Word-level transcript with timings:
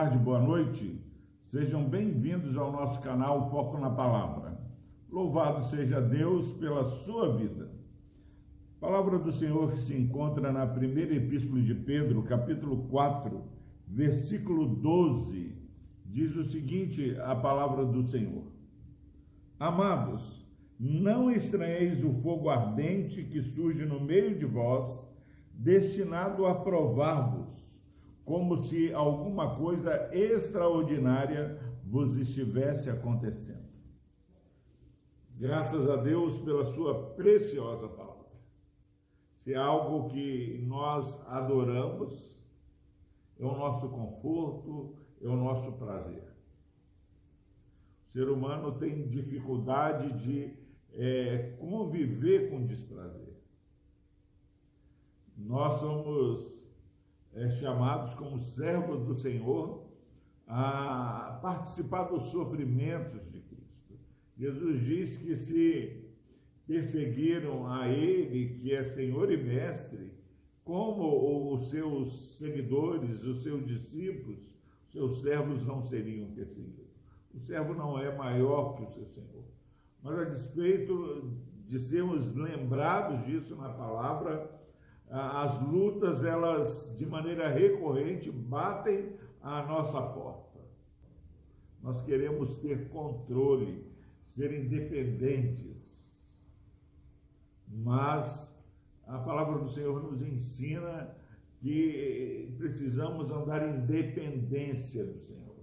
tarde, 0.00 0.16
boa 0.16 0.40
noite. 0.40 0.98
Sejam 1.48 1.84
bem-vindos 1.84 2.56
ao 2.56 2.72
nosso 2.72 2.98
canal 3.00 3.50
Foco 3.50 3.76
na 3.76 3.90
Palavra. 3.90 4.58
Louvado 5.10 5.66
seja 5.66 6.00
Deus 6.00 6.54
pela 6.54 6.86
sua 6.86 7.36
vida. 7.36 7.70
Palavra 8.80 9.18
do 9.18 9.30
Senhor 9.30 9.72
que 9.72 9.80
se 9.80 9.94
encontra 9.94 10.50
na 10.50 10.66
primeira 10.66 11.14
epístola 11.14 11.60
de 11.60 11.74
Pedro, 11.74 12.22
capítulo 12.22 12.88
4, 12.88 13.44
versículo 13.86 14.74
12, 14.74 15.54
diz 16.06 16.34
o 16.34 16.44
seguinte: 16.44 17.14
a 17.20 17.36
palavra 17.36 17.84
do 17.84 18.02
Senhor. 18.02 18.44
Amados, 19.58 20.46
não 20.78 21.30
estranheis 21.30 22.02
o 22.02 22.14
fogo 22.22 22.48
ardente 22.48 23.22
que 23.24 23.42
surge 23.42 23.84
no 23.84 24.00
meio 24.00 24.38
de 24.38 24.46
vós, 24.46 25.04
destinado 25.52 26.46
a 26.46 26.54
provar-vos 26.54 27.59
como 28.30 28.58
se 28.58 28.94
alguma 28.94 29.56
coisa 29.56 30.08
extraordinária 30.14 31.58
vos 31.84 32.16
estivesse 32.16 32.88
acontecendo. 32.88 33.68
Graças 35.36 35.90
a 35.90 35.96
Deus 35.96 36.40
pela 36.42 36.64
sua 36.66 37.10
preciosa 37.16 37.88
palavra. 37.88 38.30
Se 39.38 39.52
é 39.52 39.56
algo 39.56 40.08
que 40.10 40.64
nós 40.64 41.20
adoramos, 41.26 42.40
é 43.36 43.44
o 43.44 43.56
nosso 43.56 43.88
conforto, 43.88 44.94
é 45.20 45.26
o 45.26 45.34
nosso 45.34 45.72
prazer. 45.72 46.32
O 48.06 48.12
ser 48.12 48.28
humano 48.28 48.78
tem 48.78 49.08
dificuldade 49.08 50.12
de 50.22 50.54
é, 50.92 51.56
conviver 51.58 52.48
com 52.48 52.64
desprazer. 52.64 53.42
Nós 55.36 55.80
somos 55.80 56.59
é, 57.34 57.50
chamados 57.50 58.14
como 58.14 58.38
servos 58.40 59.04
do 59.06 59.14
Senhor 59.14 59.86
a 60.46 61.38
participar 61.42 62.04
dos 62.04 62.24
sofrimentos 62.30 63.20
de 63.30 63.40
Cristo. 63.40 63.98
Jesus 64.36 64.80
diz 64.84 65.16
que 65.16 65.36
se 65.36 66.10
perseguiram 66.66 67.70
a 67.70 67.88
Ele, 67.88 68.54
que 68.54 68.74
é 68.74 68.84
Senhor 68.84 69.30
e 69.30 69.36
Mestre, 69.36 70.12
como 70.64 71.54
os 71.54 71.70
seus 71.70 72.36
seguidores, 72.36 73.22
os 73.24 73.42
seus 73.42 73.66
discípulos, 73.66 74.38
os 74.86 74.92
seus 74.92 75.22
servos 75.22 75.64
não 75.66 75.82
seriam 75.82 76.30
perseguidos. 76.30 76.90
O 77.34 77.38
servo 77.40 77.74
não 77.74 77.98
é 77.98 78.16
maior 78.16 78.76
que 78.76 78.82
o 78.82 78.90
seu 78.90 79.06
Senhor. 79.06 79.44
Mas 80.02 80.18
a 80.18 80.24
despeito 80.24 81.32
de 81.66 81.78
sermos 81.78 82.34
lembrados 82.34 83.24
disso 83.26 83.54
na 83.54 83.68
palavra, 83.68 84.50
as 85.10 85.60
lutas, 85.60 86.24
elas 86.24 86.96
de 86.96 87.04
maneira 87.04 87.48
recorrente 87.48 88.30
batem 88.30 89.12
à 89.42 89.62
nossa 89.62 90.00
porta. 90.00 90.60
Nós 91.82 92.00
queremos 92.02 92.58
ter 92.58 92.88
controle, 92.90 93.84
ser 94.26 94.52
independentes. 94.52 95.80
Mas 97.66 98.54
a 99.06 99.18
palavra 99.18 99.58
do 99.58 99.70
Senhor 99.70 100.02
nos 100.02 100.22
ensina 100.22 101.16
que 101.60 102.54
precisamos 102.58 103.30
andar 103.30 103.68
em 103.68 103.80
dependência 103.86 105.04
do 105.04 105.18
Senhor. 105.18 105.56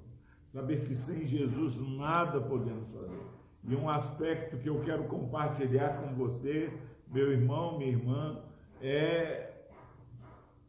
Saber 0.48 0.86
que 0.86 0.96
sem 0.96 1.26
Jesus 1.26 1.76
nada 1.98 2.42
podemos 2.42 2.92
fazer. 2.92 3.22
E 3.64 3.76
um 3.76 3.90
aspecto 3.90 4.58
que 4.58 4.70
eu 4.70 4.82
quero 4.82 5.06
compartilhar 5.06 6.02
com 6.02 6.16
você, 6.16 6.72
meu 7.08 7.32
irmão, 7.32 7.78
minha 7.78 7.92
irmã, 7.92 8.42
é 8.82 9.54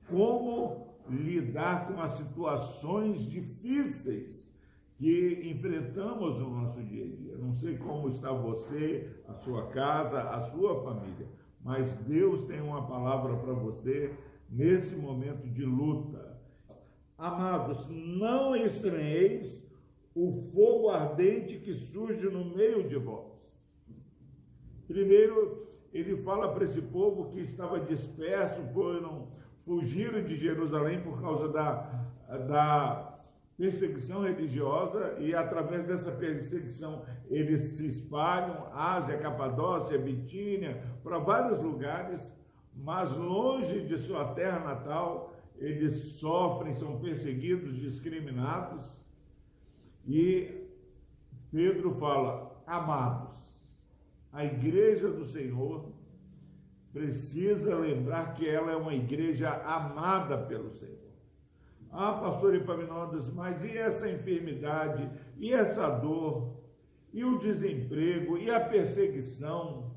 como 0.09 0.89
lidar 1.09 1.87
com 1.87 2.01
as 2.01 2.13
situações 2.13 3.21
difíceis 3.29 4.49
que 4.97 5.51
enfrentamos 5.55 6.39
no 6.39 6.51
nosso 6.51 6.83
dia 6.83 7.05
a 7.05 7.09
dia. 7.09 7.39
Não 7.39 7.55
sei 7.55 7.79
como 7.79 8.09
está 8.09 8.33
você, 8.33 9.11
a 9.29 9.35
sua 9.35 9.69
casa, 9.69 10.21
a 10.21 10.43
sua 10.51 10.83
família, 10.83 11.29
mas 11.63 11.95
Deus 11.99 12.45
tem 12.45 12.61
uma 12.61 12.87
palavra 12.87 13.37
para 13.37 13.53
você 13.53 14.13
nesse 14.51 14.97
momento 14.97 15.47
de 15.47 15.65
luta. 15.65 16.39
Amados, 17.17 17.89
não 17.89 18.57
estranheis 18.57 19.63
o 20.15 20.33
fogo 20.53 20.91
ardente 20.91 21.59
que 21.59 21.75
surge 21.75 22.29
no 22.29 22.45
meio 22.45 22.89
de 22.89 22.97
vós. 22.97 23.39
Primeiro, 24.89 25.68
ele 25.93 26.17
fala 26.19 26.53
para 26.53 26.65
esse 26.65 26.83
povo 26.83 27.31
que 27.31 27.41
estava 27.41 27.81
disperso, 27.81 28.63
foram, 28.73 29.29
fugiram 29.65 30.23
de 30.23 30.37
Jerusalém 30.37 31.01
por 31.01 31.21
causa 31.21 31.49
da, 31.49 32.07
da 32.47 33.19
perseguição 33.57 34.23
religiosa 34.23 35.17
e 35.19 35.35
através 35.35 35.87
dessa 35.87 36.13
perseguição 36.13 37.05
eles 37.29 37.77
se 37.77 37.87
espalham, 37.87 38.69
Ásia, 38.73 39.19
Capadócia, 39.19 39.99
Bitínia, 39.99 40.83
para 41.03 41.19
vários 41.19 41.59
lugares, 41.59 42.21
mas 42.75 43.11
longe 43.11 43.81
de 43.81 43.99
sua 43.99 44.33
terra 44.35 44.61
natal, 44.61 45.35
eles 45.57 46.19
sofrem, 46.21 46.73
são 46.75 47.01
perseguidos, 47.01 47.77
discriminados. 47.77 48.97
E 50.07 50.69
Pedro 51.51 51.91
fala: 51.97 52.63
amados, 52.65 53.33
a 54.33 54.45
igreja 54.45 55.11
do 55.11 55.25
Senhor 55.25 55.93
precisa 56.93 57.77
lembrar 57.77 58.35
que 58.35 58.49
ela 58.49 58.73
é 58.73 58.77
uma 58.77 58.95
igreja 58.95 59.51
amada 59.65 60.39
pelo 60.39 60.71
Senhor. 60.71 60.99
Ah, 61.91 62.13
pastor 62.13 62.55
Epaminondas, 62.55 63.33
mas 63.33 63.65
e 63.65 63.77
essa 63.77 64.11
enfermidade, 64.11 65.09
e 65.39 65.53
essa 65.53 65.89
dor, 65.89 66.59
e 67.13 67.25
o 67.25 67.39
desemprego, 67.39 68.37
e 68.37 68.51
a 68.51 68.61
perseguição? 68.61 69.95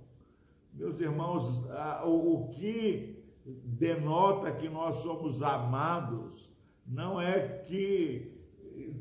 Meus 0.73 0.99
irmãos, 0.99 1.65
o 2.05 2.49
que 2.53 3.21
denota 3.45 4.51
que 4.53 4.69
nós 4.69 4.95
somos 4.97 5.41
amados 5.41 6.49
não 6.87 7.19
é 7.19 7.39
que 7.39 8.31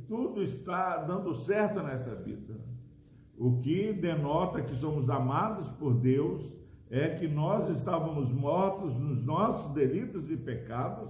tudo 0.09 0.43
está 0.43 0.97
dando 0.97 1.35
certo 1.35 1.81
nessa 1.83 2.15
vida. 2.17 2.70
O 3.41 3.59
que 3.63 3.91
denota 3.95 4.61
que 4.61 4.77
somos 4.77 5.09
amados 5.09 5.67
por 5.79 5.95
Deus 5.95 6.43
é 6.91 7.09
que 7.09 7.27
nós 7.27 7.71
estávamos 7.75 8.31
mortos 8.31 8.95
nos 8.99 9.25
nossos 9.25 9.73
delitos 9.73 10.31
e 10.31 10.37
pecados, 10.37 11.09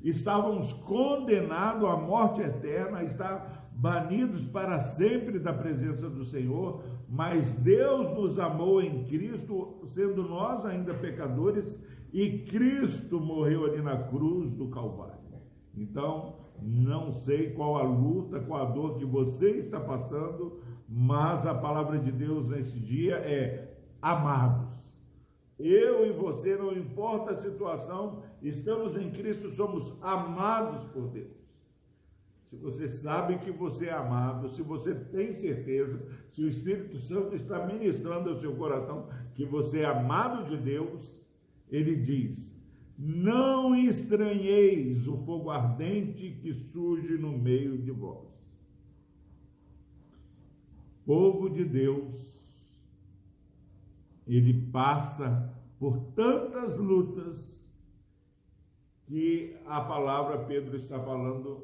estávamos 0.00 0.72
condenados 0.72 1.84
à 1.88 1.96
morte 1.96 2.40
eterna, 2.42 2.98
a 2.98 3.04
estar 3.04 3.72
banidos 3.72 4.44
para 4.44 4.78
sempre 4.78 5.40
da 5.40 5.52
presença 5.52 6.08
do 6.08 6.24
Senhor, 6.24 6.84
mas 7.08 7.50
Deus 7.54 8.08
nos 8.14 8.38
amou 8.38 8.80
em 8.80 9.02
Cristo, 9.06 9.80
sendo 9.86 10.22
nós 10.22 10.64
ainda 10.64 10.94
pecadores, 10.94 11.76
e 12.12 12.44
Cristo 12.44 13.18
morreu 13.18 13.64
ali 13.64 13.82
na 13.82 13.96
cruz 13.96 14.52
do 14.52 14.68
Calvário. 14.68 15.33
Então, 15.76 16.36
não 16.62 17.12
sei 17.12 17.50
qual 17.52 17.76
a 17.76 17.82
luta, 17.82 18.40
qual 18.40 18.62
a 18.62 18.70
dor 18.70 18.98
que 18.98 19.04
você 19.04 19.50
está 19.58 19.80
passando, 19.80 20.60
mas 20.88 21.46
a 21.46 21.54
palavra 21.54 21.98
de 21.98 22.12
Deus 22.12 22.48
nesse 22.48 22.78
dia 22.78 23.16
é: 23.16 23.76
amados. 24.00 24.72
Eu 25.58 26.06
e 26.06 26.10
você, 26.10 26.56
não 26.56 26.72
importa 26.72 27.32
a 27.32 27.38
situação, 27.38 28.22
estamos 28.42 28.96
em 28.96 29.10
Cristo, 29.10 29.50
somos 29.50 29.92
amados 30.02 30.84
por 30.86 31.08
Deus. 31.08 31.44
Se 32.46 32.56
você 32.56 32.88
sabe 32.88 33.38
que 33.38 33.50
você 33.50 33.86
é 33.86 33.92
amado, 33.92 34.48
se 34.50 34.62
você 34.62 34.94
tem 34.94 35.34
certeza, 35.34 36.00
se 36.28 36.42
o 36.42 36.48
Espírito 36.48 36.98
Santo 36.98 37.34
está 37.34 37.66
ministrando 37.66 38.30
ao 38.30 38.38
seu 38.38 38.54
coração 38.54 39.08
que 39.34 39.44
você 39.44 39.80
é 39.80 39.86
amado 39.86 40.48
de 40.48 40.56
Deus, 40.56 41.20
ele 41.68 41.96
diz: 41.96 42.53
Não 42.96 43.74
estranheis 43.74 45.06
o 45.08 45.16
fogo 45.18 45.50
ardente 45.50 46.38
que 46.40 46.54
surge 46.54 47.18
no 47.18 47.36
meio 47.36 47.78
de 47.78 47.90
vós 47.90 48.34
povo 51.06 51.50
de 51.50 51.64
Deus, 51.64 52.12
ele 54.26 54.70
passa 54.70 55.52
por 55.78 55.98
tantas 56.14 56.78
lutas 56.78 57.62
que 59.06 59.56
a 59.66 59.80
palavra 59.82 60.44
Pedro 60.46 60.76
está 60.76 60.98
falando 60.98 61.62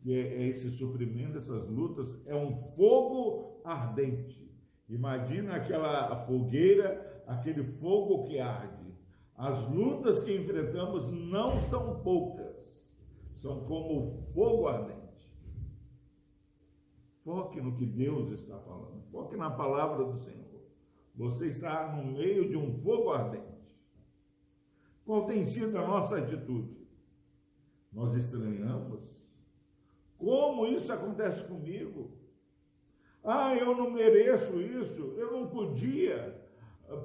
que 0.00 0.14
é, 0.14 0.42
é 0.42 0.46
esse 0.48 0.70
sofrimento, 0.72 1.38
essas 1.38 1.68
lutas, 1.68 2.16
é 2.26 2.36
um 2.36 2.56
fogo 2.76 3.60
ardente. 3.64 4.48
Imagina 4.88 5.56
aquela 5.56 6.14
fogueira, 6.26 7.24
aquele 7.26 7.64
fogo 7.64 8.24
que 8.24 8.38
arde. 8.38 8.83
As 9.36 9.68
lutas 9.68 10.20
que 10.20 10.36
enfrentamos 10.36 11.10
não 11.10 11.60
são 11.62 12.00
poucas, 12.02 13.00
são 13.22 13.64
como 13.64 14.22
fogo 14.32 14.68
ardente. 14.68 15.04
Foque 17.24 17.60
no 17.60 17.74
que 17.74 17.84
Deus 17.84 18.30
está 18.30 18.58
falando. 18.60 19.02
Foque 19.10 19.36
na 19.36 19.50
palavra 19.50 20.04
do 20.04 20.14
Senhor. 20.14 20.44
Você 21.16 21.48
está 21.48 21.96
no 21.96 22.12
meio 22.12 22.48
de 22.48 22.56
um 22.56 22.74
fogo 22.74 23.10
ardente. 23.10 23.44
Qual 25.04 25.26
tem 25.26 25.44
sido 25.44 25.76
a 25.78 25.86
nossa 25.86 26.18
atitude? 26.18 26.86
Nós 27.92 28.14
estranhamos? 28.14 29.02
Como 30.18 30.66
isso 30.66 30.92
acontece 30.92 31.44
comigo? 31.44 32.18
Ah, 33.22 33.54
eu 33.56 33.74
não 33.76 33.90
mereço 33.90 34.60
isso, 34.60 35.14
eu 35.16 35.32
não 35.32 35.48
podia. 35.48 36.40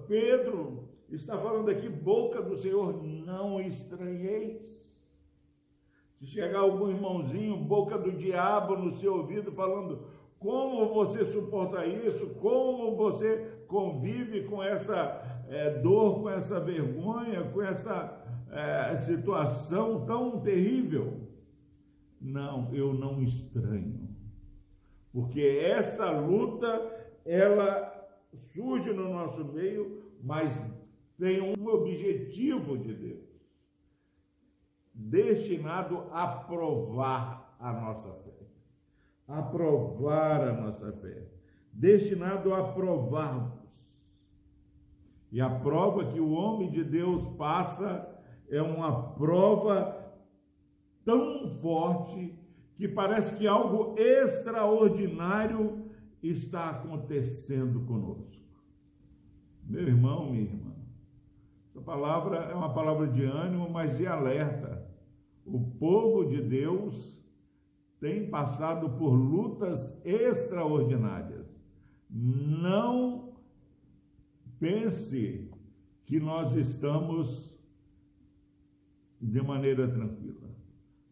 Pedro 0.08 0.89
está 1.12 1.38
falando 1.38 1.70
aqui, 1.70 1.90
boca 1.90 2.42
do 2.42 2.56
Senhor, 2.58 3.04
não 3.04 3.60
estranheis. 3.60 4.80
Se 6.16 6.26
chegar 6.28 6.60
algum 6.60 6.90
irmãozinho, 6.90 7.58
boca 7.58 7.98
do 7.98 8.12
diabo 8.12 8.76
no 8.76 8.94
seu 8.94 9.16
ouvido, 9.16 9.52
falando 9.52 10.08
como 10.38 10.88
você 10.94 11.26
suporta 11.26 11.86
isso, 11.86 12.28
como 12.36 12.96
você 12.96 13.64
convive 13.68 14.44
com 14.44 14.62
essa 14.62 15.46
é, 15.50 15.80
dor, 15.80 16.22
com 16.22 16.30
essa 16.30 16.60
vergonha, 16.60 17.44
com 17.52 17.62
essa 17.62 18.26
é, 18.52 18.98
situação 18.98 20.06
tão 20.06 20.40
terrível. 20.42 21.28
Não, 22.20 22.74
eu 22.74 22.94
não 22.94 23.22
estranho. 23.22 24.10
Porque 25.12 25.42
essa 25.42 26.12
luta, 26.12 26.68
ela 27.26 27.96
surge 28.32 28.92
no 28.92 29.10
nosso 29.10 29.44
meio, 29.46 30.04
mas 30.22 30.62
tem 31.20 31.42
um 31.42 31.68
objetivo 31.68 32.78
de 32.78 32.94
Deus 32.94 33.30
destinado 34.94 36.06
a 36.12 36.26
provar 36.28 37.56
a 37.60 37.74
nossa 37.74 38.10
fé. 38.24 38.48
A 39.28 39.42
provar 39.42 40.48
a 40.48 40.54
nossa 40.54 40.92
fé. 40.94 41.28
Destinado 41.74 42.54
a 42.54 42.72
provar-nos. 42.72 43.60
E 45.32 45.40
a 45.40 45.50
prova 45.50 46.12
que 46.12 46.20
o 46.20 46.32
homem 46.32 46.72
de 46.72 46.84
Deus 46.84 47.28
passa 47.36 48.10
é 48.50 48.62
uma 48.62 49.14
prova 49.14 49.96
tão 51.06 51.48
forte 51.62 52.34
que 52.76 52.88
parece 52.88 53.36
que 53.36 53.46
algo 53.46 53.96
extraordinário 54.00 55.92
está 56.24 56.70
acontecendo 56.70 57.82
conosco. 57.82 58.40
Meu 59.64 59.88
irmão, 59.88 60.32
minha 60.32 60.44
irmã, 60.44 60.79
essa 61.80 61.82
palavra 61.82 62.38
é 62.38 62.54
uma 62.54 62.74
palavra 62.74 63.08
de 63.08 63.24
ânimo, 63.24 63.70
mas 63.70 63.98
de 63.98 64.06
alerta. 64.06 64.86
O 65.46 65.60
povo 65.80 66.26
de 66.26 66.42
Deus 66.42 67.18
tem 68.00 68.30
passado 68.30 68.90
por 68.92 69.12
lutas 69.14 69.98
extraordinárias. 70.06 71.48
Não 72.10 73.34
pense 74.60 75.50
que 76.06 76.20
nós 76.20 76.56
estamos 76.56 77.58
de 79.22 79.42
maneira 79.42 79.88
tranquila. 79.88 80.50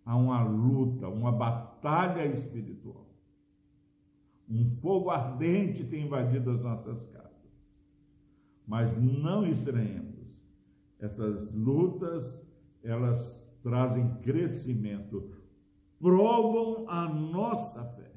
Há 0.06 0.16
uma 0.16 0.44
luta, 0.44 1.08
uma 1.08 1.32
batalha 1.32 2.26
espiritual. 2.26 3.08
Um 4.50 4.70
fogo 4.82 5.10
ardente 5.10 5.84
tem 5.84 6.06
invadido 6.06 6.52
as 6.52 6.62
nossas 6.62 7.06
casas. 7.08 7.28
Mas 8.66 8.98
não 9.02 9.46
estranhemos. 9.46 10.07
Essas 11.00 11.54
lutas, 11.54 12.42
elas 12.84 13.48
trazem 13.62 14.16
crescimento, 14.22 15.32
provam 16.00 16.90
a 16.90 17.08
nossa 17.08 17.84
fé. 17.86 18.12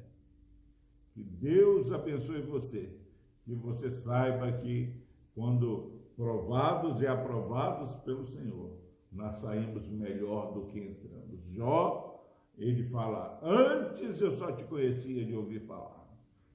Que 1.13 1.23
Deus 1.23 1.91
abençoe 1.91 2.41
você. 2.41 2.97
Que 3.43 3.53
você 3.53 3.91
saiba 3.91 4.51
que 4.53 5.01
quando 5.35 5.99
provados 6.15 7.01
e 7.01 7.07
aprovados 7.07 7.95
pelo 7.97 8.25
Senhor, 8.25 8.77
nós 9.11 9.35
saímos 9.37 9.87
melhor 9.89 10.53
do 10.53 10.67
que 10.67 10.79
entramos. 10.79 11.43
Jó, 11.49 12.23
ele 12.57 12.83
fala: 12.85 13.39
Antes 13.43 14.21
eu 14.21 14.31
só 14.33 14.51
te 14.51 14.63
conhecia 14.63 15.25
de 15.25 15.35
ouvir 15.35 15.65
falar, 15.65 16.07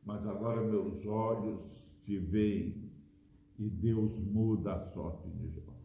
mas 0.04 0.26
agora 0.26 0.62
meus 0.62 1.04
olhos 1.04 1.86
te 2.04 2.18
veem 2.18 2.90
e 3.58 3.68
Deus 3.68 4.18
muda 4.18 4.74
a 4.74 4.80
sorte 4.80 5.28
de 5.30 5.48
Jó. 5.50 5.75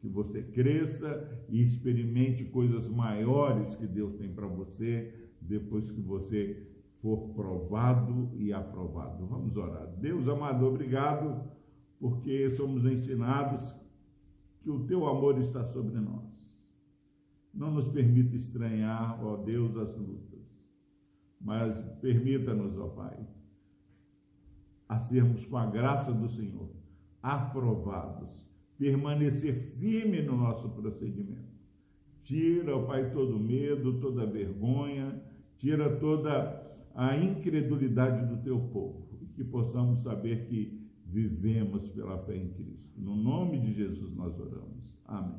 Que 0.00 0.08
você 0.08 0.42
cresça 0.42 1.44
e 1.48 1.62
experimente 1.62 2.44
coisas 2.44 2.88
maiores 2.88 3.74
que 3.74 3.86
Deus 3.86 4.14
tem 4.16 4.32
para 4.32 4.46
você 4.46 5.12
depois 5.40 5.90
que 5.90 6.00
você 6.00 6.66
for 7.00 7.28
provado 7.34 8.30
e 8.34 8.52
aprovado. 8.52 9.26
Vamos 9.26 9.56
orar. 9.56 9.86
Deus 9.98 10.28
amado, 10.28 10.66
obrigado 10.66 11.48
porque 11.98 12.50
somos 12.50 12.84
ensinados 12.84 13.74
que 14.60 14.70
o 14.70 14.84
teu 14.86 15.06
amor 15.06 15.38
está 15.40 15.64
sobre 15.64 15.98
nós. 16.00 16.24
Não 17.54 17.70
nos 17.70 17.88
permita 17.88 18.36
estranhar, 18.36 19.24
ó 19.24 19.36
Deus, 19.36 19.76
as 19.76 19.96
lutas, 19.96 20.60
mas 21.40 21.80
permita-nos, 22.00 22.76
ó 22.76 22.88
Pai, 22.88 23.26
a 24.88 24.98
sermos 24.98 25.46
com 25.46 25.56
a 25.56 25.66
graça 25.66 26.12
do 26.12 26.28
Senhor 26.28 26.68
aprovados, 27.22 28.30
permanecer 28.78 29.54
firme 29.54 30.22
no 30.22 30.36
nosso 30.36 30.68
procedimento. 30.70 31.56
Tira, 32.22 32.76
ó 32.76 32.82
Pai, 32.82 33.10
todo 33.10 33.38
medo, 33.38 34.00
toda 34.00 34.26
vergonha, 34.26 35.22
tira 35.58 35.96
toda 35.96 36.62
a 36.94 37.16
incredulidade 37.16 38.26
do 38.26 38.42
teu 38.42 38.58
povo 38.58 39.06
que 39.34 39.44
possamos 39.44 40.00
saber 40.00 40.46
que 40.46 40.80
vivemos 41.04 41.88
pela 41.90 42.18
fé 42.18 42.36
em 42.36 42.48
Cristo. 42.48 42.90
No 42.96 43.14
nome 43.14 43.60
de 43.60 43.74
Jesus 43.74 44.14
nós 44.16 44.38
oramos. 44.40 44.98
Amém. 45.06 45.36